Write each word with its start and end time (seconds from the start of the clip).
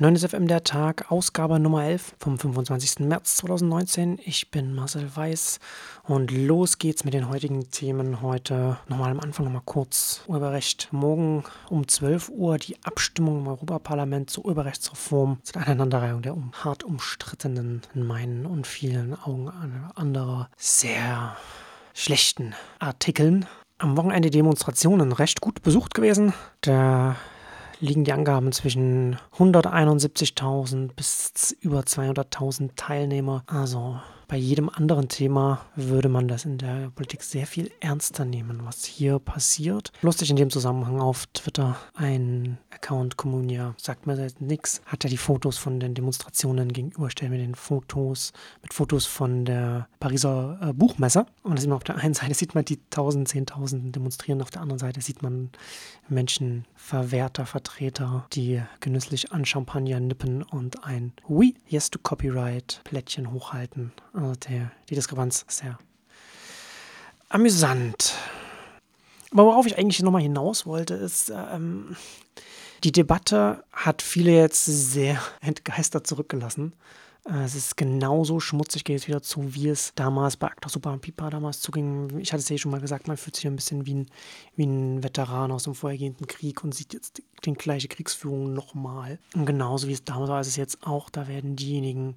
9 0.00 0.16
FM 0.16 0.46
der 0.46 0.62
Tag, 0.62 1.10
Ausgabe 1.10 1.58
Nummer 1.58 1.82
11 1.82 2.14
vom 2.20 2.38
25. 2.38 3.00
März 3.00 3.34
2019. 3.38 4.20
Ich 4.24 4.48
bin 4.52 4.72
Marcel 4.72 5.10
Weiß 5.16 5.58
und 6.04 6.30
los 6.30 6.78
geht's 6.78 7.04
mit 7.04 7.14
den 7.14 7.28
heutigen 7.28 7.68
Themen. 7.72 8.22
Heute 8.22 8.78
nochmal 8.86 9.10
am 9.10 9.18
Anfang 9.18 9.46
nochmal 9.46 9.62
kurz 9.64 10.22
Urheberrecht. 10.28 10.86
Morgen 10.92 11.42
um 11.68 11.88
12 11.88 12.28
Uhr 12.28 12.58
die 12.58 12.76
Abstimmung 12.84 13.40
im 13.40 13.48
Europaparlament 13.48 14.30
zur 14.30 14.44
Urheberrechtsreform, 14.44 15.40
zur 15.42 15.62
Aneinanderreihung 15.62 16.22
der 16.22 16.34
um, 16.34 16.52
hart 16.52 16.84
umstrittenen, 16.84 17.82
in 17.92 18.06
meinen 18.06 18.46
und 18.46 18.68
vielen 18.68 19.20
Augen 19.20 19.50
anderer 19.96 20.48
sehr 20.56 21.36
schlechten 21.92 22.54
Artikeln. 22.78 23.46
Am 23.78 23.96
Wochenende 23.96 24.30
Demonstrationen 24.30 25.10
recht 25.10 25.40
gut 25.40 25.60
besucht 25.62 25.94
gewesen. 25.94 26.34
Der 26.64 27.16
liegen 27.80 28.04
die 28.04 28.12
Angaben 28.12 28.52
zwischen 28.52 29.18
171.000 29.36 30.94
bis 30.94 31.56
über 31.60 31.80
200.000 31.80 32.70
Teilnehmer. 32.76 33.42
Also 33.46 34.00
bei 34.28 34.36
jedem 34.36 34.68
anderen 34.68 35.08
Thema 35.08 35.64
würde 35.74 36.10
man 36.10 36.28
das 36.28 36.44
in 36.44 36.58
der 36.58 36.90
Politik 36.90 37.22
sehr 37.22 37.46
viel 37.46 37.70
ernster 37.80 38.26
nehmen, 38.26 38.60
was 38.62 38.84
hier 38.84 39.18
passiert. 39.18 39.90
Lustig 40.02 40.28
in 40.28 40.36
dem 40.36 40.50
Zusammenhang 40.50 41.00
auf 41.00 41.26
Twitter 41.32 41.76
ein 41.94 42.58
Account 42.70 43.16
Communia, 43.16 43.74
sagt 43.78 44.06
mir 44.06 44.20
jetzt 44.20 44.42
nichts, 44.42 44.82
hat 44.84 45.02
er 45.04 45.10
die 45.10 45.16
Fotos 45.16 45.56
von 45.56 45.80
den 45.80 45.94
Demonstrationen 45.94 46.72
gegenüberstellen 46.72 47.32
mit 47.32 47.40
den 47.40 47.54
Fotos, 47.54 48.34
mit 48.62 48.74
Fotos 48.74 49.06
von 49.06 49.46
der 49.46 49.88
Pariser 49.98 50.58
äh, 50.60 50.72
Buchmesse. 50.74 51.24
Und 51.42 51.56
da 51.56 51.60
sieht 51.60 51.70
man 51.70 51.76
auf 51.78 51.84
der 51.84 51.96
einen 51.96 52.14
Seite 52.14 52.34
sieht 52.34 52.54
man 52.54 52.66
die 52.66 52.78
tausend, 52.90 53.28
zehntausend 53.28 53.96
demonstrieren, 53.96 54.42
auf 54.42 54.50
der 54.50 54.60
anderen 54.60 54.78
Seite 54.78 55.00
sieht 55.00 55.22
man 55.22 55.50
Menschen, 56.08 56.66
Verwerter, 56.74 57.46
Vertreter, 57.46 58.26
die 58.34 58.62
genüsslich 58.80 59.32
an 59.32 59.46
Champagner 59.46 60.00
nippen 60.00 60.42
und 60.42 60.84
ein 60.84 61.14
Oui, 61.28 61.54
yes 61.66 61.90
to 61.90 61.98
Copyright 61.98 62.82
Plättchen 62.84 63.32
hochhalten. 63.32 63.92
Also 64.18 64.34
der, 64.48 64.72
die 64.88 64.96
Diskrepanz 64.96 65.44
ist 65.48 65.58
sehr 65.58 65.78
amüsant. 67.28 68.14
Aber 69.30 69.44
worauf 69.44 69.66
ich 69.66 69.78
eigentlich 69.78 70.02
nochmal 70.02 70.22
hinaus 70.22 70.66
wollte, 70.66 70.94
ist, 70.94 71.30
ähm, 71.30 71.96
die 72.82 72.92
Debatte 72.92 73.62
hat 73.72 74.02
viele 74.02 74.32
jetzt 74.32 74.64
sehr 74.64 75.20
entgeistert 75.40 76.06
zurückgelassen. 76.06 76.72
Äh, 77.26 77.44
es 77.44 77.54
ist 77.54 77.76
genauso 77.76 78.40
schmutzig, 78.40 78.84
geht 78.84 78.98
es 78.98 79.08
wieder 79.08 79.22
zu, 79.22 79.54
wie 79.54 79.68
es 79.68 79.92
damals 79.94 80.36
bei 80.36 80.48
Acta 80.48 80.68
Super 80.68 80.92
und 80.92 81.00
Pipa 81.00 81.30
damals 81.30 81.60
zuging. 81.60 82.18
Ich 82.18 82.32
hatte 82.32 82.42
es 82.42 82.48
ja 82.48 82.58
schon 82.58 82.70
mal 82.70 82.80
gesagt, 82.80 83.08
man 83.08 83.16
fühlt 83.16 83.36
sich 83.36 83.46
ein 83.46 83.56
bisschen 83.56 83.86
wie 83.86 83.94
ein, 83.94 84.06
wie 84.56 84.66
ein 84.66 85.02
Veteran 85.02 85.52
aus 85.52 85.64
dem 85.64 85.74
vorhergehenden 85.74 86.26
Krieg 86.26 86.64
und 86.64 86.74
sieht 86.74 86.94
jetzt 86.94 87.22
die 87.44 87.52
gleiche 87.54 87.88
Kriegsführung 87.88 88.52
nochmal. 88.52 89.18
Und 89.34 89.46
genauso 89.46 89.88
wie 89.88 89.92
es 89.92 90.04
damals 90.04 90.30
war, 90.30 90.40
ist 90.40 90.48
es 90.48 90.56
jetzt 90.56 90.86
auch, 90.86 91.10
da 91.10 91.28
werden 91.28 91.56
diejenigen, 91.56 92.16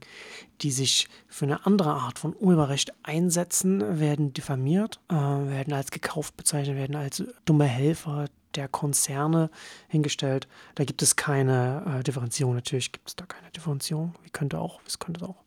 die 0.61 0.71
sich 0.71 1.07
für 1.27 1.45
eine 1.45 1.65
andere 1.65 1.93
Art 1.93 2.19
von 2.19 2.35
Urheberrecht 2.39 2.93
einsetzen, 3.03 3.99
werden 3.99 4.33
diffamiert, 4.33 4.99
äh, 5.09 5.13
werden 5.13 5.73
als 5.73 5.91
gekauft 5.91 6.37
bezeichnet, 6.37 6.77
werden 6.77 6.95
als 6.95 7.23
dumme 7.45 7.65
Helfer, 7.65 8.27
der 8.55 8.67
Konzerne 8.67 9.49
hingestellt. 9.87 10.47
Da 10.75 10.83
gibt 10.83 11.01
es 11.01 11.15
keine 11.15 11.99
äh, 11.99 12.03
Differenzierung. 12.03 12.55
Natürlich 12.55 12.91
gibt 12.91 13.09
es 13.09 13.15
da 13.15 13.25
keine 13.25 13.51
Differenzierung. 13.51 14.15
Wie 14.23 14.29
könnte 14.29 14.59
auch, 14.59 14.79
es 14.85 14.99
könnte 14.99 15.25
auch. 15.25 15.40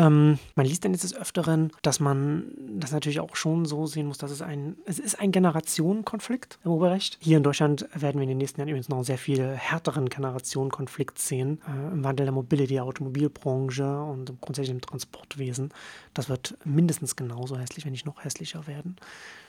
Ähm, 0.00 0.38
man 0.54 0.64
liest 0.64 0.84
dann 0.84 0.92
jetzt 0.92 1.04
des 1.04 1.14
Öfteren, 1.14 1.72
dass 1.82 2.00
man 2.00 2.44
das 2.78 2.92
natürlich 2.92 3.20
auch 3.20 3.36
schon 3.36 3.66
so 3.66 3.86
sehen 3.86 4.06
muss, 4.06 4.16
dass 4.16 4.30
es 4.30 4.40
ein, 4.40 4.76
es 4.86 4.98
ist 4.98 5.20
ein 5.20 5.30
Generationenkonflikt 5.30 6.58
im 6.64 6.70
Urheberrecht. 6.70 7.18
Hier 7.20 7.36
in 7.36 7.42
Deutschland 7.42 7.86
werden 7.92 8.16
wir 8.16 8.22
in 8.22 8.30
den 8.30 8.38
nächsten 8.38 8.60
Jahren 8.60 8.68
übrigens 8.68 8.88
noch 8.88 8.96
einen 8.96 9.04
sehr 9.04 9.18
viel 9.18 9.46
härteren 9.54 10.08
Generationenkonflikt 10.08 11.18
sehen. 11.18 11.60
Äh, 11.68 11.92
Im 11.92 12.02
Wandel 12.02 12.24
der 12.24 12.32
Mobility, 12.32 12.74
der 12.74 12.84
Automobilbranche 12.84 14.00
und 14.02 14.40
grundsätzlich 14.40 14.74
im 14.74 14.80
Transportwesen. 14.80 15.70
Das 16.14 16.30
wird 16.30 16.56
mindestens 16.64 17.14
genauso 17.14 17.58
hässlich, 17.58 17.84
wenn 17.84 17.92
nicht 17.92 18.06
noch 18.06 18.24
hässlicher 18.24 18.66
werden. 18.66 18.96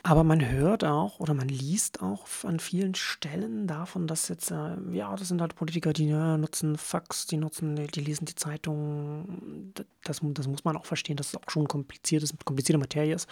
Aber 0.04 0.24
man 0.24 0.50
hört 0.50 0.84
auch 0.84 1.20
oder 1.20 1.34
man 1.34 1.48
liest 1.48 2.02
auch 2.02 2.26
an 2.44 2.60
vielen 2.60 2.96
Stellen 2.96 3.68
davon, 3.68 4.08
dass 4.08 4.28
jetzt, 4.28 4.52
äh, 4.52 4.76
ja, 4.92 5.16
das 5.16 5.28
sind 5.30 5.40
halt 5.40 5.56
Politiker, 5.56 5.94
die 5.94 6.10
ja, 6.10 6.38
nutzen 6.38 6.78
Fax, 6.78 7.28
die 7.28 7.38
nutzen, 7.38 7.76
die, 7.76 7.88
die 7.88 8.02
lesen 8.02 8.26
die 8.26 8.36
Zeitung. 8.36 9.72
Das, 10.04 10.20
das 10.22 10.41
muss 10.50 10.64
man 10.64 10.78
auch 10.78 10.86
verstehen, 10.86 11.18
dass 11.18 11.28
es 11.28 11.36
auch 11.36 11.50
schon 11.50 11.68
kompliziert 11.68 12.24
ist, 12.24 12.34
komplizierte 12.46 12.78
Materie 12.80 13.16
ist. 13.16 13.28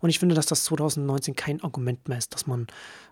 Und 0.00 0.10
ich 0.10 0.18
finde, 0.18 0.34
dass 0.34 0.46
das 0.46 0.64
2019 0.64 1.36
kein 1.36 1.62
Argument 1.62 2.08
mehr 2.08 2.18
ist, 2.18 2.34
dass 2.34 2.46
man 2.46 2.66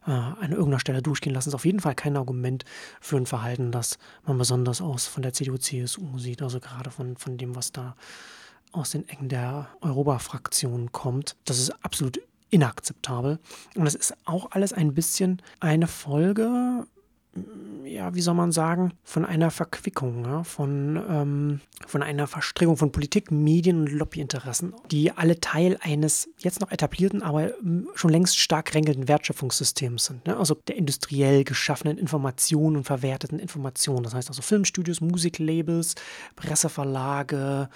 äh, 0.06 0.10
an 0.10 0.50
irgendeiner 0.50 0.80
Stelle 0.80 1.02
durchgehen 1.02 1.34
lassen. 1.34 1.48
Das 1.48 1.54
ist 1.54 1.60
auf 1.60 1.66
jeden 1.66 1.80
Fall 1.80 1.94
kein 1.94 2.16
Argument 2.16 2.64
für 3.00 3.16
ein 3.16 3.26
Verhalten, 3.26 3.72
das 3.72 3.98
man 4.24 4.38
besonders 4.38 4.80
aus 4.80 5.06
von 5.06 5.22
der 5.22 5.32
CDU, 5.32 5.56
CSU 5.56 6.18
sieht. 6.18 6.42
Also 6.42 6.60
gerade 6.60 6.90
von, 6.90 7.16
von 7.16 7.36
dem, 7.38 7.56
was 7.56 7.72
da 7.72 7.96
aus 8.72 8.90
den 8.90 9.08
Ecken 9.08 9.28
der 9.28 9.68
Europa-Fraktion 9.80 10.92
kommt. 10.92 11.36
Das 11.44 11.58
ist 11.58 11.70
absolut 11.84 12.20
inakzeptabel. 12.50 13.38
Und 13.76 13.86
es 13.86 13.94
ist 13.94 14.14
auch 14.24 14.50
alles 14.52 14.72
ein 14.72 14.94
bisschen 14.94 15.42
eine 15.60 15.86
Folge, 15.86 16.86
ja, 17.92 18.14
wie 18.14 18.20
soll 18.22 18.34
man 18.34 18.52
sagen, 18.52 18.92
von 19.02 19.24
einer 19.24 19.50
Verquickung, 19.50 20.24
ja, 20.24 20.44
von, 20.44 21.02
ähm, 21.08 21.60
von 21.86 22.02
einer 22.02 22.26
Verstrickung 22.26 22.76
von 22.76 22.92
Politik, 22.92 23.30
Medien 23.30 23.80
und 23.80 23.92
Lobbyinteressen, 23.92 24.74
die 24.90 25.12
alle 25.12 25.40
Teil 25.40 25.78
eines 25.80 26.28
jetzt 26.38 26.60
noch 26.60 26.70
etablierten, 26.70 27.22
aber 27.22 27.52
schon 27.94 28.10
längst 28.10 28.38
stark 28.38 28.66
kränkelnden 28.66 29.08
Wertschöpfungssystems 29.08 30.06
sind. 30.06 30.26
Ne? 30.26 30.36
Also 30.36 30.54
der 30.54 30.76
industriell 30.76 31.44
geschaffenen 31.44 31.98
Informationen 31.98 32.76
und 32.76 32.84
verwerteten 32.84 33.38
Informationen. 33.38 34.04
Das 34.04 34.14
heißt 34.14 34.28
also 34.28 34.42
Filmstudios, 34.42 35.00
Musiklabels, 35.00 35.94
Presseverlage, 36.36 37.68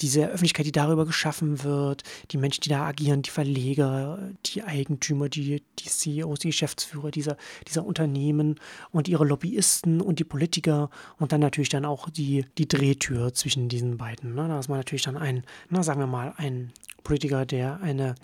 diese 0.00 0.26
Öffentlichkeit, 0.26 0.66
die 0.66 0.72
darüber 0.72 1.06
geschaffen 1.06 1.62
wird, 1.62 2.02
die 2.30 2.38
Menschen, 2.38 2.62
die 2.62 2.68
da 2.70 2.86
agieren, 2.86 3.22
die 3.22 3.30
Verleger, 3.30 4.18
die 4.46 4.62
Eigentümer, 4.62 5.28
die, 5.28 5.62
die 5.78 5.88
CEOs, 5.88 6.40
die 6.40 6.48
Geschäftsführer 6.48 7.10
dieser, 7.10 7.36
dieser 7.68 7.84
Unternehmen 7.84 8.60
und 8.90 9.08
ihre 9.08 9.24
Lobbyisten 9.24 10.00
und 10.00 10.18
die 10.18 10.24
Politiker 10.24 10.90
und 11.18 11.32
dann 11.32 11.40
natürlich 11.40 11.68
dann 11.68 11.84
auch 11.84 12.10
die, 12.10 12.44
die 12.58 12.68
Drehtür 12.68 13.32
zwischen 13.34 13.68
diesen 13.68 13.96
beiden. 13.96 14.34
Ne? 14.34 14.48
Da 14.48 14.58
ist 14.58 14.68
man 14.68 14.78
natürlich 14.78 15.02
dann 15.02 15.16
ein, 15.16 15.44
na, 15.68 15.82
sagen 15.82 16.00
wir 16.00 16.06
mal, 16.06 16.34
ein 16.36 16.72
Politiker, 17.04 17.46
der 17.46 17.80
eine 17.80 18.16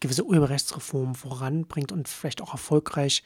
gewisse 0.00 0.26
Urheberrechtsreform 0.26 1.14
voranbringt 1.14 1.92
und 1.92 2.08
vielleicht 2.08 2.42
auch 2.42 2.52
erfolgreich 2.52 3.22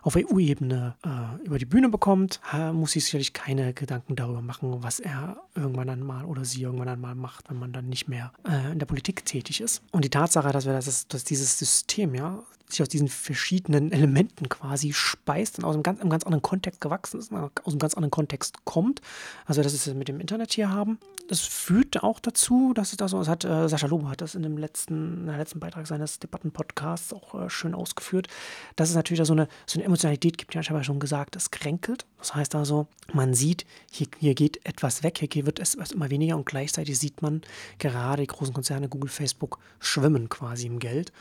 auf 0.00 0.16
EU-Ebene 0.16 0.96
äh, 1.04 1.44
über 1.44 1.58
die 1.58 1.64
Bühne 1.64 1.88
bekommt, 1.88 2.40
muss 2.72 2.92
sich 2.92 3.04
sicherlich 3.04 3.32
keine 3.32 3.72
Gedanken 3.72 4.16
darüber 4.16 4.42
machen, 4.42 4.82
was 4.82 4.98
er 4.98 5.36
irgendwann 5.54 5.88
einmal 5.90 6.24
oder 6.24 6.44
sie 6.44 6.62
irgendwann 6.62 6.88
einmal 6.88 7.14
macht, 7.14 7.50
wenn 7.50 7.58
man 7.58 7.72
dann 7.72 7.88
nicht 7.88 8.08
mehr 8.08 8.32
äh, 8.48 8.72
in 8.72 8.78
der 8.78 8.86
Politik 8.86 9.24
tätig 9.24 9.60
ist. 9.60 9.82
Und 9.92 10.04
die 10.04 10.10
Tatsache, 10.10 10.50
dass 10.50 10.66
wir 10.66 10.72
das, 10.72 11.06
dass 11.06 11.24
dieses 11.24 11.58
System 11.58 12.14
ja 12.14 12.42
sich 12.72 12.82
aus 12.82 12.88
diesen 12.88 13.08
verschiedenen 13.08 13.92
Elementen 13.92 14.48
quasi 14.48 14.92
speist 14.92 15.58
und 15.58 15.64
aus 15.64 15.74
einem 15.74 15.82
ganz, 15.82 16.00
einem 16.00 16.10
ganz 16.10 16.24
anderen 16.24 16.42
Kontext 16.42 16.80
gewachsen 16.80 17.20
ist, 17.20 17.32
aus 17.32 17.50
einem 17.66 17.78
ganz 17.78 17.94
anderen 17.94 18.10
Kontext 18.10 18.64
kommt. 18.64 19.00
Also 19.46 19.62
das 19.62 19.74
ist 19.74 19.94
mit 19.94 20.08
dem 20.08 20.20
Internet 20.20 20.52
hier 20.52 20.70
haben. 20.70 20.98
Das 21.28 21.40
führt 21.40 22.02
auch 22.02 22.20
dazu, 22.20 22.72
dass 22.74 22.90
es 22.90 22.96
da 22.96 23.08
so, 23.08 23.18
das 23.18 23.28
hat 23.28 23.44
äh, 23.44 23.68
Sascha 23.68 23.86
Lobo 23.86 24.08
hat 24.08 24.20
das 24.20 24.34
in 24.34 24.42
dem 24.42 24.58
letzten, 24.58 25.20
in 25.20 25.26
der 25.26 25.38
letzten 25.38 25.60
Beitrag 25.60 25.86
seines 25.86 26.18
Debattenpodcasts 26.18 27.12
auch 27.12 27.34
äh, 27.34 27.50
schön 27.50 27.74
ausgeführt, 27.74 28.28
dass 28.76 28.90
es 28.90 28.94
natürlich 28.94 29.18
da 29.18 29.24
so 29.24 29.32
eine, 29.32 29.48
so 29.66 29.78
eine 29.78 29.84
Emotionalität 29.84 30.38
gibt, 30.38 30.54
ja, 30.54 30.60
ich 30.60 30.70
habe 30.70 30.80
ja 30.80 30.84
schon 30.84 31.00
gesagt, 31.00 31.36
es 31.36 31.50
kränkelt. 31.50 32.06
Das 32.18 32.34
heißt 32.34 32.54
also, 32.54 32.86
man 33.12 33.34
sieht, 33.34 33.66
hier, 33.90 34.08
hier 34.18 34.34
geht 34.34 34.64
etwas 34.66 35.02
weg, 35.02 35.18
hier 35.32 35.46
wird 35.46 35.58
es 35.58 35.74
immer 35.74 36.10
weniger 36.10 36.36
und 36.36 36.46
gleichzeitig 36.46 36.98
sieht 36.98 37.22
man 37.22 37.42
gerade 37.78 38.22
die 38.22 38.28
großen 38.28 38.54
Konzerne, 38.54 38.88
Google, 38.88 39.10
Facebook, 39.10 39.58
schwimmen 39.80 40.28
quasi 40.28 40.66
im 40.66 40.78
Geld. 40.78 41.12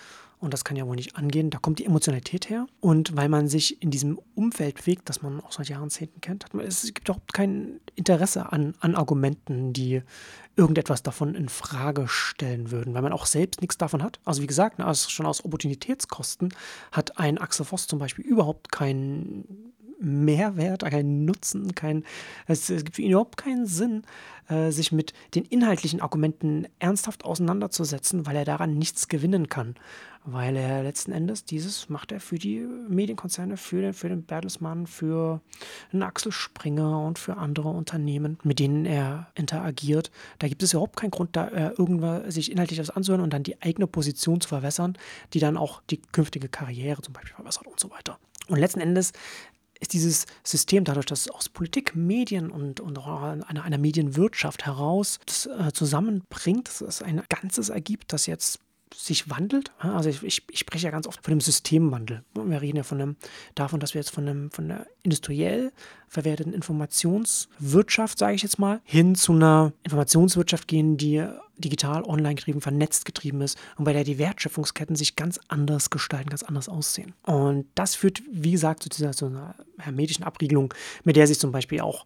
Und 0.41 0.56
das 0.56 0.66
kann 0.66 0.75
ja 0.75 0.88
wohl 0.88 0.96
nicht 0.96 1.16
angehen. 1.16 1.52
Da 1.52 1.59
kommt 1.59 1.78
die 1.78 1.85
Emotionalität 1.85 2.50
her. 2.50 2.66
Und 2.79 3.16
weil 3.16 3.29
man 3.29 3.47
sich 3.47 3.81
in 3.81 3.91
diesem 3.91 4.19
Umfeld 4.34 4.75
bewegt, 4.75 5.07
das 5.07 5.22
man 5.22 5.40
auch 5.40 5.52
seit 5.52 5.69
Jahrzehnten 5.69 6.19
kennt, 6.19 6.44
hat 6.44 6.56
man, 6.56 6.66
es 6.66 6.84
gibt 6.84 7.07
überhaupt 7.07 7.31
kein 7.31 7.79
Interesse 7.96 8.52
an, 8.52 8.74
an 8.79 8.96
Argumenten, 8.96 9.72
die 9.72 10.02
irgendetwas 10.55 11.03
davon 11.03 11.35
in 11.35 11.47
Frage 11.47 12.08
stellen 12.08 12.72
würden, 12.72 12.93
weil 12.96 13.03
man 13.03 13.14
auch 13.14 13.28
selbst 13.28 13.61
nichts 13.61 13.78
davon 13.78 14.02
hat. 14.02 14.20
Also 14.26 14.41
wie 14.41 14.47
gesagt, 14.47 14.79
ne, 14.79 14.85
also 14.85 15.09
schon 15.09 15.28
aus 15.28 15.46
Opportunitätskosten 15.46 16.53
hat 16.91 17.20
ein 17.20 17.37
Axel 17.37 17.66
Voss 17.66 17.85
zum 17.85 17.99
Beispiel 17.99 18.26
überhaupt 18.26 18.72
keinen 18.72 19.72
Mehrwert, 20.01 20.81
keinen 20.81 21.25
Nutzen, 21.25 21.75
kein, 21.75 22.03
es, 22.47 22.69
es 22.69 22.83
gibt 22.83 22.95
für 22.95 23.01
ihn 23.01 23.11
überhaupt 23.11 23.37
keinen 23.37 23.65
Sinn, 23.65 24.03
äh, 24.49 24.71
sich 24.71 24.91
mit 24.91 25.13
den 25.35 25.45
inhaltlichen 25.45 26.01
Argumenten 26.01 26.67
ernsthaft 26.79 27.23
auseinanderzusetzen, 27.23 28.25
weil 28.25 28.35
er 28.35 28.45
daran 28.45 28.77
nichts 28.77 29.07
gewinnen 29.07 29.47
kann. 29.47 29.75
Weil 30.23 30.55
er 30.55 30.83
letzten 30.83 31.11
Endes 31.13 31.45
dieses 31.45 31.89
macht 31.89 32.11
er 32.11 32.19
für 32.19 32.37
die 32.37 32.59
Medienkonzerne, 32.59 33.57
für 33.57 33.81
den, 33.81 33.93
für 33.93 34.09
den 34.09 34.23
Bertelsmann, 34.23 34.85
für 34.85 35.41
einen 35.91 36.03
Axel 36.03 36.31
Springer 36.31 36.99
und 36.99 37.17
für 37.17 37.37
andere 37.37 37.69
Unternehmen, 37.69 38.37
mit 38.43 38.59
denen 38.59 38.85
er 38.85 39.31
interagiert. 39.33 40.11
Da 40.37 40.47
gibt 40.47 40.61
es 40.61 40.73
überhaupt 40.73 40.97
keinen 40.97 41.11
Grund, 41.11 41.35
da 41.35 41.47
äh, 41.47 41.73
irgendwas 41.77 42.33
sich 42.33 42.51
inhaltlich 42.51 42.79
was 42.79 42.91
anzuhören 42.91 43.23
und 43.23 43.33
dann 43.33 43.43
die 43.43 43.59
eigene 43.61 43.87
Position 43.87 44.41
zu 44.41 44.49
verwässern, 44.49 44.97
die 45.33 45.39
dann 45.39 45.57
auch 45.57 45.81
die 45.89 46.01
künftige 46.11 46.49
Karriere 46.49 47.01
zum 47.01 47.13
Beispiel 47.13 47.33
verwässert 47.33 47.65
und 47.65 47.79
so 47.79 47.89
weiter. 47.89 48.19
Und 48.47 48.59
letzten 48.59 48.81
Endes 48.81 49.13
ist 49.81 49.93
dieses 49.93 50.25
System 50.43 50.83
dadurch, 50.85 51.07
dass 51.07 51.22
es 51.22 51.29
aus 51.29 51.49
Politik, 51.49 51.95
Medien 51.95 52.51
und, 52.51 52.79
und 52.79 52.97
einer, 52.99 53.63
einer 53.63 53.78
Medienwirtschaft 53.78 54.66
heraus 54.66 55.19
das, 55.25 55.47
äh, 55.47 55.73
zusammenbringt, 55.73 56.67
dass 56.67 56.81
es 56.81 57.01
ein 57.01 57.22
Ganzes 57.28 57.69
ergibt, 57.69 58.13
das 58.13 58.28
jetzt 58.28 58.59
sich 58.93 59.29
wandelt. 59.29 59.72
Also 59.79 60.09
ich, 60.09 60.22
ich, 60.23 60.43
ich, 60.49 60.59
spreche 60.59 60.85
ja 60.85 60.91
ganz 60.91 61.07
oft 61.07 61.23
von 61.23 61.31
dem 61.31 61.41
Systemwandel. 61.41 62.23
Wir 62.33 62.61
reden 62.61 62.78
ja 62.78 62.83
von 62.83 63.01
einem, 63.01 63.16
davon, 63.55 63.79
dass 63.79 63.93
wir 63.93 64.01
jetzt 64.01 64.11
von, 64.11 64.28
einem, 64.28 64.51
von 64.51 64.66
einer 64.66 64.85
industriell 65.03 65.72
verwerteten 66.11 66.53
Informationswirtschaft, 66.53 68.19
sage 68.19 68.35
ich 68.35 68.43
jetzt 68.43 68.59
mal, 68.59 68.81
hin 68.84 69.16
zu 69.16 69.31
einer 69.31 69.72
Informationswirtschaft 69.84 70.67
gehen, 70.67 70.97
die 70.97 71.25
digital, 71.58 72.03
online 72.03 72.35
getrieben, 72.35 72.59
vernetzt 72.59 73.05
getrieben 73.05 73.40
ist 73.40 73.58
und 73.78 73.85
bei 73.85 73.93
der 73.93 74.03
die 74.03 74.17
Wertschöpfungsketten 74.17 74.97
sich 74.97 75.16
ganz 75.16 75.40
anders 75.47 75.90
gestalten, 75.90 76.29
ganz 76.29 76.43
anders 76.43 76.67
aussehen. 76.67 77.13
Und 77.23 77.66
das 77.75 77.96
führt, 77.96 78.22
wie 78.29 78.52
gesagt, 78.52 78.84
zu 78.84 78.90
dieser 78.90 79.11
zu 79.11 79.28
einer 79.28 79.55
hermetischen 79.78 80.25
Abriegelung, 80.25 80.73
mit 81.05 81.16
der 81.16 81.28
sich 81.28 81.40
zum 81.40 81.53
Beispiel 81.53 81.79
auch 81.79 82.03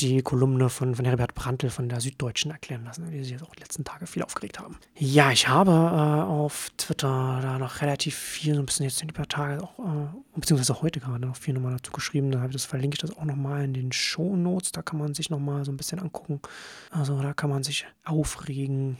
die 0.00 0.22
Kolumne 0.22 0.70
von, 0.70 0.94
von 0.94 1.04
Herbert 1.04 1.34
Brandl 1.34 1.70
von 1.70 1.88
der 1.88 2.00
Süddeutschen 2.00 2.50
erklären 2.50 2.84
lassen, 2.84 3.10
die 3.10 3.22
sich 3.22 3.32
jetzt 3.32 3.42
auch 3.42 3.54
die 3.54 3.60
letzten 3.60 3.84
Tage 3.84 4.06
viel 4.06 4.22
aufgeregt 4.22 4.58
haben. 4.58 4.78
Ja, 4.96 5.30
ich 5.30 5.48
habe 5.48 5.70
äh, 5.70 5.74
auf 5.74 6.70
Twitter 6.78 7.40
da 7.42 7.58
noch 7.58 7.82
relativ 7.82 8.16
viel, 8.16 8.54
so 8.54 8.60
ein 8.60 8.66
bisschen 8.66 8.84
jetzt 8.84 9.02
in 9.02 9.08
die 9.08 9.14
paar 9.14 9.28
Tage, 9.28 9.62
auch, 9.62 9.78
äh, 9.78 10.08
beziehungsweise 10.34 10.80
heute 10.80 11.00
gerade 11.00 11.26
noch 11.26 11.36
viel 11.36 11.54
nochmal 11.54 11.72
dazu 11.72 11.92
geschrieben. 11.92 12.30
Da 12.30 12.38
habe 12.38 12.48
ich 12.48 12.54
das, 12.54 12.64
verlinke 12.64 12.94
ich 12.94 13.00
das 13.00 13.16
auch 13.16 13.24
nochmal 13.30 13.64
in 13.64 13.74
den 13.74 13.92
Show 13.92 14.36
Notes. 14.36 14.72
Da 14.72 14.82
kann 14.82 14.98
man 14.98 15.14
sich 15.14 15.30
nochmal 15.30 15.64
so 15.64 15.72
ein 15.72 15.76
bisschen 15.76 15.98
angucken. 15.98 16.40
Also 16.90 17.20
da 17.20 17.32
kann 17.32 17.50
man 17.50 17.62
sich 17.62 17.86
aufregen, 18.04 18.98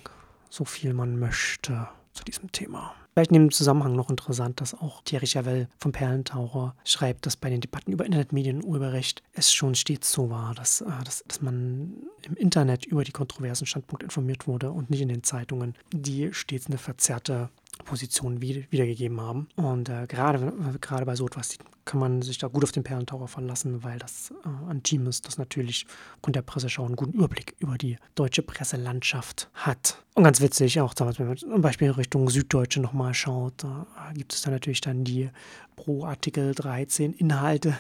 so 0.49 0.65
viel 0.65 0.95
man 0.95 1.19
möchte 1.19 1.89
zu 2.13 2.25
diesem 2.25 2.51
Thema. 2.53 2.95
Vielleicht 3.15 3.33
in 3.33 3.43
dem 3.43 3.51
Zusammenhang 3.51 3.97
noch 3.97 4.09
interessant, 4.09 4.61
dass 4.61 4.75
auch 4.75 5.03
Thierry 5.03 5.27
Javel 5.27 5.69
vom 5.79 5.93
Perlentaucher 5.93 6.77
schreibt, 6.85 7.27
dass 7.27 7.37
bei 7.37 7.51
den 7.51 7.61
Debatten 7.61 7.93
über 7.93 8.05
Internetmedien 8.05 8.63
und 8.63 8.65
Urheberrecht 8.65 9.23
es 9.33 9.53
schon 9.53 9.75
stets 9.75 10.13
so 10.13 10.31
war, 10.31 10.55
dass, 10.55 10.81
äh, 10.81 10.87
dass, 11.05 11.25
dass 11.27 11.43
man 11.43 11.95
im 12.23 12.37
Internet 12.37 12.87
über 12.87 13.03
die 13.03 13.13
kontroversen 13.13 13.67
Standpunkte 13.67 14.05
informiert 14.05 14.47
wurde 14.47 14.71
und 14.71 14.91
nicht 14.91 15.01
in 15.01 15.09
den 15.09 15.25
Zeitungen, 15.25 15.75
die 15.93 16.33
stets 16.33 16.67
eine 16.67 16.79
verzerrte 16.79 17.51
Position 17.85 18.41
wiedergegeben 18.41 19.21
haben. 19.21 19.49
Und 19.57 19.89
äh, 19.89 20.07
gerade, 20.07 20.53
gerade 20.81 21.05
bei 21.05 21.17
so 21.17 21.27
etwas 21.27 21.59
kann 21.91 21.99
man 21.99 22.23
sich 22.23 22.39
da 22.39 22.47
gut 22.47 22.63
auf 22.63 22.71
den 22.71 22.85
Perlentaucher 22.85 23.27
verlassen, 23.27 23.83
weil 23.83 23.99
das 23.99 24.33
äh, 24.45 24.71
ein 24.71 24.85
Team 24.85 25.09
ist, 25.09 25.27
das 25.27 25.39
natürlich 25.39 25.87
aufgrund 26.15 26.37
der 26.37 26.43
Presseschau 26.43 26.85
einen 26.85 26.95
guten 26.95 27.15
Überblick 27.15 27.57
über 27.59 27.77
die 27.77 27.97
deutsche 28.15 28.43
Presselandschaft 28.43 29.51
hat. 29.55 30.05
Und 30.15 30.23
ganz 30.23 30.41
witzig, 30.41 30.81
auch 30.81 30.95
wenn 30.99 31.27
man 31.27 31.37
zum 31.37 31.63
Beispiel 31.63 31.91
Richtung 31.91 32.29
Süddeutsche 32.29 32.81
nochmal 32.81 33.15
schaut, 33.15 33.65
da 33.65 33.87
gibt 34.15 34.35
es 34.35 34.43
dann 34.43 34.53
natürlich 34.53 34.81
dann 34.81 35.03
die 35.03 35.31
pro 35.77 36.05
Artikel 36.05 36.55
13 36.55 37.15
Inhalte, 37.15 37.79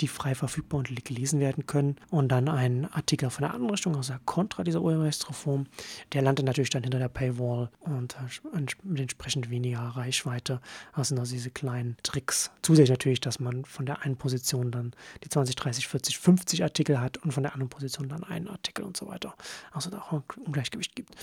die 0.00 0.08
frei 0.08 0.34
verfügbar 0.34 0.80
und 0.80 1.04
gelesen 1.04 1.40
werden 1.40 1.66
können. 1.66 1.96
Und 2.10 2.28
dann 2.28 2.48
ein 2.48 2.92
Artikel 2.92 3.30
von 3.30 3.42
der 3.42 3.54
anderen 3.54 3.70
Richtung, 3.70 3.96
also 3.96 4.12
der 4.12 4.20
Kontra 4.26 4.64
dieser 4.64 4.82
Urheberrechtsreform, 4.82 5.66
der 6.12 6.22
landet 6.22 6.44
natürlich 6.44 6.68
dann 6.68 6.82
hinter 6.82 6.98
der 6.98 7.08
Paywall 7.08 7.70
und 7.80 8.16
äh, 8.16 8.60
mit 8.82 9.00
entsprechend 9.00 9.48
weniger 9.48 9.80
Reichweite. 9.80 10.60
Das 10.94 11.08
sind 11.08 11.18
also 11.18 11.32
diese 11.32 11.50
kleinen 11.50 11.96
Tricks. 12.02 12.50
Zusätzlich 12.60 12.90
natürlich, 12.90 13.20
dass 13.20 13.40
man 13.40 13.47
von 13.64 13.86
der 13.86 14.02
einen 14.02 14.16
Position 14.16 14.70
dann 14.70 14.92
die 15.24 15.28
20, 15.28 15.56
30, 15.56 15.88
40, 15.88 16.18
50 16.18 16.62
Artikel 16.62 17.00
hat 17.00 17.18
und 17.18 17.32
von 17.32 17.42
der 17.42 17.52
anderen 17.52 17.68
Position 17.68 18.08
dann 18.08 18.24
einen 18.24 18.48
Artikel 18.48 18.84
und 18.84 18.96
so 18.96 19.06
weiter. 19.08 19.34
Also 19.72 19.90
da 19.90 19.98
auch 19.98 20.12
ein 20.12 20.22
Ungleichgewicht 20.44 20.94
gibt. 20.94 21.14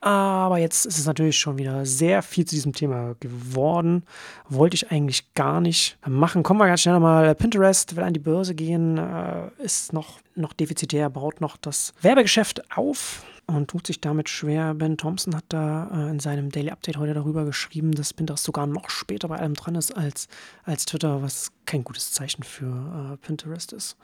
Aber 0.00 0.58
jetzt 0.58 0.86
ist 0.86 0.98
es 0.98 1.06
natürlich 1.06 1.38
schon 1.38 1.58
wieder 1.58 1.86
sehr 1.86 2.22
viel 2.22 2.44
zu 2.44 2.54
diesem 2.54 2.72
Thema 2.72 3.14
geworden. 3.20 4.04
Wollte 4.48 4.74
ich 4.74 4.90
eigentlich 4.90 5.34
gar 5.34 5.60
nicht 5.60 5.98
machen. 6.06 6.42
Kommen 6.42 6.60
wir 6.60 6.66
ganz 6.66 6.82
schnell 6.82 6.94
nochmal. 6.94 7.34
Pinterest 7.34 7.96
will 7.96 8.04
an 8.04 8.14
die 8.14 8.20
Börse 8.20 8.54
gehen, 8.54 8.98
äh, 8.98 9.50
ist 9.58 9.92
noch, 9.92 10.20
noch 10.34 10.52
defizitär, 10.52 11.10
baut 11.10 11.40
noch 11.40 11.56
das 11.56 11.92
Werbegeschäft 12.02 12.76
auf 12.76 13.24
und 13.56 13.68
tut 13.68 13.86
sich 13.86 14.00
damit 14.00 14.28
schwer. 14.28 14.74
Ben 14.74 14.96
Thompson 14.96 15.34
hat 15.34 15.44
da 15.48 15.90
äh, 15.92 16.10
in 16.10 16.20
seinem 16.20 16.50
Daily 16.50 16.70
Update 16.70 16.96
heute 16.96 17.14
darüber 17.14 17.44
geschrieben, 17.44 17.92
dass 17.92 18.14
Pinterest 18.14 18.44
sogar 18.44 18.66
noch 18.66 18.90
später 18.90 19.28
bei 19.28 19.38
allem 19.38 19.54
dran 19.54 19.74
ist 19.74 19.96
als, 19.96 20.28
als 20.64 20.86
Twitter, 20.86 21.22
was 21.22 21.52
kein 21.66 21.84
gutes 21.84 22.12
Zeichen 22.12 22.42
für 22.42 23.12
äh, 23.12 23.16
Pinterest 23.18 23.72
ist. 23.72 23.96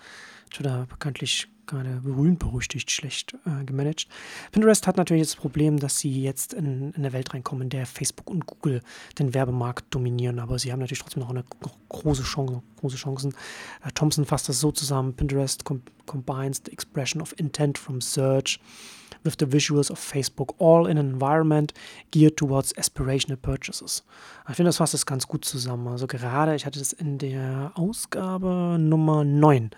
Twitter 0.51 0.87
bekanntlich 0.89 1.49
gerade 1.67 2.01
berühmt 2.03 2.39
berüchtigt 2.39 2.91
schlecht 2.91 3.35
äh, 3.45 3.65
gemanagt. 3.65 4.07
Pinterest 4.53 4.87
hat 4.87 4.97
natürlich 4.97 5.25
das 5.25 5.37
Problem, 5.37 5.79
dass 5.79 5.99
sie 5.99 6.23
jetzt 6.23 6.55
in, 6.55 6.93
in 6.93 6.95
eine 6.95 7.13
Welt 7.13 7.35
reinkommen, 7.35 7.65
in 7.65 7.71
der 7.71 7.87
Facebook 7.87 8.31
und 8.31 8.47
Google 8.47 8.83
den 9.19 9.35
Werbemarkt 9.35 9.93
dominieren, 9.95 10.39
aber 10.39 10.59
sie 10.59 10.73
haben 10.73 10.81
natürlich 10.81 11.01
trotzdem 11.01 11.23
noch 11.23 11.31
eine 11.31 11.45
große 11.89 12.23
Chance, 12.23 12.63
große 12.81 12.97
Chancen. 12.97 13.35
Äh, 13.85 13.91
Thompson 13.95 14.25
fasst 14.25 14.49
das 14.49 14.61
so 14.61 14.71
zusammen: 14.71 15.15
Pinterest 15.15 15.65
com 15.65 15.83
combines 16.07 16.63
the 16.65 16.73
expression 16.73 17.21
of 17.21 17.35
intent 17.37 17.79
from 17.79 18.01
search 18.01 18.61
with 19.27 19.37
the 19.39 19.47
visuals 19.47 19.91
of 19.91 19.99
Facebook, 19.99 20.55
all 20.59 20.87
in 20.87 20.97
an 20.97 21.11
environment 21.11 21.73
geared 22.11 22.37
towards 22.37 22.73
aspirational 22.77 23.37
purchases. 23.37 24.05
Ich 24.49 24.57
finde, 24.57 24.69
das 24.69 24.77
fasst 24.77 24.95
das 24.95 25.05
ganz 25.05 25.27
gut 25.27 25.45
zusammen. 25.45 25.89
Also 25.89 26.07
gerade, 26.07 26.55
ich 26.55 26.65
hatte 26.65 26.79
das 26.79 26.93
in 26.93 27.19
der 27.19 27.73
Ausgabe 27.75 28.77
Nummer 28.79 29.25
9, 29.25 29.71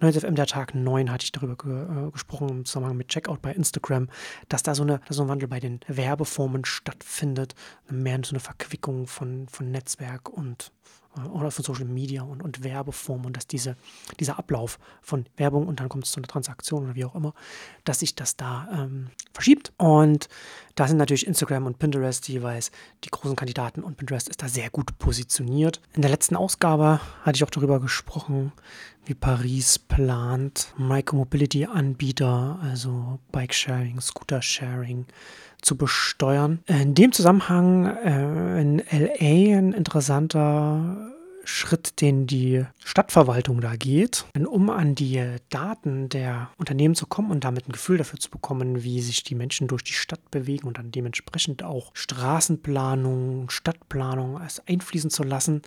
9FM 0.00 0.34
der 0.34 0.46
Tag 0.46 0.74
9, 0.74 1.10
hatte 1.10 1.24
ich 1.24 1.32
darüber 1.32 1.56
ge 1.56 1.72
äh, 1.72 2.10
gesprochen 2.10 2.48
im 2.48 2.64
Zusammenhang 2.64 2.96
mit 2.96 3.08
Checkout 3.08 3.42
bei 3.42 3.52
Instagram, 3.52 4.08
dass 4.48 4.62
da 4.62 4.74
so, 4.74 4.84
eine, 4.84 5.00
so 5.08 5.22
ein 5.22 5.28
Wandel 5.28 5.48
bei 5.48 5.60
den 5.60 5.80
Werbeformen 5.88 6.64
stattfindet, 6.64 7.54
mehr 7.90 8.20
so 8.22 8.30
eine 8.30 8.40
Verquickung 8.40 9.06
von, 9.06 9.48
von 9.48 9.70
Netzwerk 9.70 10.28
und 10.28 10.72
oder 11.32 11.50
von 11.50 11.64
Social 11.64 11.84
Media 11.84 12.22
und, 12.22 12.42
und 12.42 12.64
Werbeformen 12.64 13.26
und 13.26 13.36
dass 13.36 13.46
diese, 13.46 13.76
dieser 14.18 14.38
Ablauf 14.38 14.78
von 15.00 15.26
Werbung 15.36 15.66
und 15.66 15.80
dann 15.80 15.88
kommt 15.88 16.04
es 16.04 16.12
zu 16.12 16.20
einer 16.20 16.28
Transaktion 16.28 16.84
oder 16.84 16.94
wie 16.94 17.04
auch 17.04 17.14
immer, 17.14 17.34
dass 17.84 18.00
sich 18.00 18.14
das 18.14 18.36
da 18.36 18.68
ähm, 18.72 19.10
verschiebt. 19.32 19.72
Und 19.76 20.28
da 20.74 20.88
sind 20.88 20.96
natürlich 20.96 21.26
Instagram 21.26 21.66
und 21.66 21.78
Pinterest 21.78 22.26
jeweils 22.28 22.70
die 23.04 23.10
großen 23.10 23.36
Kandidaten 23.36 23.82
und 23.82 23.96
Pinterest 23.96 24.28
ist 24.28 24.42
da 24.42 24.48
sehr 24.48 24.70
gut 24.70 24.98
positioniert. 24.98 25.80
In 25.92 26.02
der 26.02 26.10
letzten 26.10 26.36
Ausgabe 26.36 27.00
hatte 27.22 27.36
ich 27.36 27.44
auch 27.44 27.50
darüber 27.50 27.80
gesprochen, 27.80 28.52
wie 29.04 29.14
Paris 29.14 29.78
plant, 29.78 30.72
Micromobility-Anbieter, 30.78 32.58
also 32.62 33.18
Bike-Sharing, 33.32 34.00
Scooter-Sharing, 34.00 35.06
zu 35.62 35.76
besteuern. 35.76 36.60
In 36.66 36.94
dem 36.94 37.12
Zusammenhang 37.12 37.86
äh, 37.86 38.60
in 38.60 38.82
LA 38.90 39.58
ein 39.58 39.72
interessanter 39.72 41.12
Schritt, 41.44 42.00
den 42.00 42.26
die 42.26 42.64
Stadtverwaltung 42.84 43.60
da 43.60 43.74
geht, 43.76 44.26
um 44.46 44.70
an 44.70 44.94
die 44.94 45.24
Daten 45.50 46.08
der 46.08 46.50
Unternehmen 46.56 46.94
zu 46.94 47.06
kommen 47.06 47.30
und 47.30 47.44
damit 47.44 47.68
ein 47.68 47.72
Gefühl 47.72 47.98
dafür 47.98 48.18
zu 48.18 48.30
bekommen, 48.30 48.84
wie 48.84 49.00
sich 49.00 49.24
die 49.24 49.34
Menschen 49.34 49.68
durch 49.68 49.82
die 49.82 49.92
Stadt 49.92 50.30
bewegen 50.30 50.68
und 50.68 50.78
dann 50.78 50.92
dementsprechend 50.92 51.62
auch 51.62 51.90
Straßenplanung, 51.94 53.50
Stadtplanung 53.50 54.40
einfließen 54.66 55.10
zu 55.10 55.24
lassen, 55.24 55.62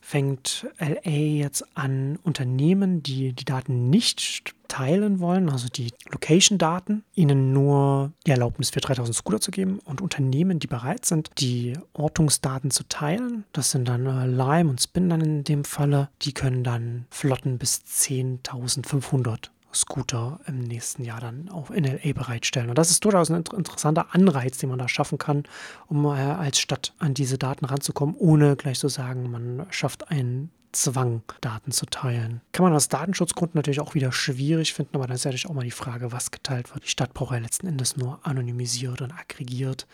fängt 0.00 0.66
LA 0.78 1.10
jetzt 1.10 1.64
an, 1.74 2.18
Unternehmen, 2.22 3.02
die 3.02 3.32
die 3.32 3.44
Daten 3.44 3.90
nicht 3.90 4.54
teilen 4.68 5.20
wollen, 5.20 5.48
also 5.48 5.68
die 5.68 5.92
Location-Daten, 6.10 7.02
ihnen 7.14 7.52
nur 7.52 8.12
die 8.26 8.30
Erlaubnis 8.30 8.70
für 8.70 8.80
3000 8.80 9.16
Scooter 9.16 9.40
zu 9.40 9.50
geben 9.50 9.80
und 9.84 10.00
Unternehmen, 10.00 10.58
die 10.58 10.66
bereit 10.66 11.06
sind, 11.06 11.30
die 11.38 11.72
Ortungsdaten 11.94 12.70
zu 12.70 12.84
teilen, 12.88 13.44
das 13.52 13.70
sind 13.70 13.88
dann 13.88 14.06
äh, 14.06 14.26
Lime 14.26 14.68
und 14.70 14.80
Spin 14.80 15.08
dann 15.08 15.20
in 15.22 15.44
dem 15.44 15.64
Falle, 15.64 16.10
die 16.22 16.32
können 16.32 16.64
dann 16.64 17.06
Flotten 17.10 17.58
bis 17.58 17.82
10.500 17.86 19.48
Scooter 19.80 20.40
im 20.46 20.60
nächsten 20.60 21.04
Jahr 21.04 21.20
dann 21.20 21.48
auch 21.48 21.70
in 21.70 21.84
LA 21.84 22.12
bereitstellen. 22.12 22.68
Und 22.68 22.78
das 22.78 22.90
ist 22.90 23.04
durchaus 23.04 23.30
ein 23.30 23.44
interessanter 23.56 24.14
Anreiz, 24.14 24.58
den 24.58 24.70
man 24.70 24.78
da 24.78 24.88
schaffen 24.88 25.18
kann, 25.18 25.44
um 25.86 26.04
äh, 26.04 26.08
als 26.08 26.58
Stadt 26.58 26.94
an 26.98 27.14
diese 27.14 27.38
Daten 27.38 27.64
ranzukommen, 27.64 28.14
ohne 28.18 28.56
gleich 28.56 28.78
zu 28.78 28.88
sagen, 28.88 29.30
man 29.30 29.66
schafft 29.70 30.10
einen 30.10 30.50
Zwang, 30.72 31.22
Daten 31.40 31.72
zu 31.72 31.86
teilen. 31.86 32.42
Kann 32.52 32.64
man 32.64 32.74
aus 32.74 32.88
Datenschutzgründen 32.88 33.58
natürlich 33.58 33.80
auch 33.80 33.94
wieder 33.94 34.12
schwierig 34.12 34.74
finden, 34.74 34.96
aber 34.96 35.06
dann 35.06 35.16
ist 35.16 35.24
natürlich 35.24 35.48
auch 35.48 35.54
mal 35.54 35.64
die 35.64 35.70
Frage, 35.70 36.12
was 36.12 36.30
geteilt 36.30 36.72
wird. 36.74 36.84
Die 36.84 36.90
Stadt 36.90 37.14
braucht 37.14 37.32
ja 37.32 37.38
letzten 37.38 37.66
Endes 37.66 37.96
nur 37.96 38.20
anonymisiert 38.22 39.00
und 39.00 39.12
aggregiert 39.12 39.86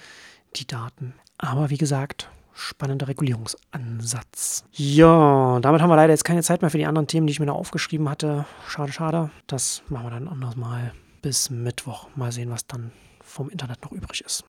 die 0.57 0.67
Daten. 0.67 1.15
Aber 1.39 1.71
wie 1.71 1.79
gesagt, 1.79 2.29
spannender 2.55 3.09
Regulierungsansatz. 3.09 4.65
Ja, 4.73 5.59
damit 5.61 5.83
haben 5.83 5.91
wir 5.91 5.97
leider 5.97 6.13
jetzt 6.13 6.25
keine 6.25 6.43
Zeit 6.43 6.63
mehr 6.63 6.71
für 6.71 6.79
die 6.79 6.87
anderen 6.87 7.07
Themen, 7.07 7.27
die 7.27 7.33
ich 7.33 7.41
mir 7.41 7.47
da 7.47 7.53
aufgeschrieben 7.53 8.09
hatte. 8.09 8.47
Schade, 8.67 8.93
schade. 8.93 9.31
Das 9.47 9.83
machen 9.89 10.07
wir 10.07 10.11
dann 10.11 10.29
anders 10.29 10.57
mal 10.57 10.93
bis 11.23 11.51
Mittwoch. 11.51 12.09
Mal 12.17 12.33
sehen, 12.33 12.51
was 12.51 12.67
dann 12.67 12.93
vom 13.23 13.51
Internet 13.51 13.83
noch 13.83 13.93
übrig 13.93 14.23
ist. 14.25 14.43